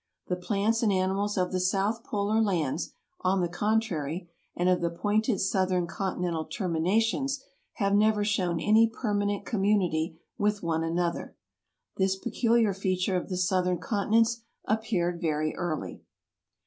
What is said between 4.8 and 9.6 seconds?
the pointed southern continental terminations have never shown any permanent